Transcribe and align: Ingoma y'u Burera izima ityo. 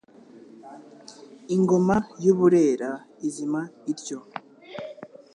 Ingoma 1.55 1.95
y'u 2.23 2.33
Burera 2.37 2.91
izima 3.27 3.61
ityo. 3.91 4.19